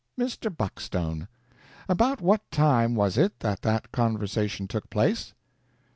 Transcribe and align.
"Mr. 0.19 0.49
Buckstone, 0.49 1.27
about 1.87 2.21
what 2.21 2.49
time 2.49 2.95
was 2.95 3.19
it 3.19 3.39
that 3.41 3.61
that 3.61 3.91
conversation 3.91 4.67
took 4.67 4.89
place?" 4.89 5.35